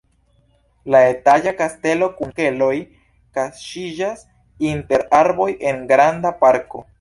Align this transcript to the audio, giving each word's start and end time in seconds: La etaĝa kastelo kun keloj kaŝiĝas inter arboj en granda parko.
La 0.93 1.01
etaĝa 1.09 1.51
kastelo 1.59 2.07
kun 2.21 2.33
keloj 2.39 2.71
kaŝiĝas 3.39 4.25
inter 4.71 5.05
arboj 5.21 5.51
en 5.73 5.85
granda 5.95 6.35
parko. 6.43 6.85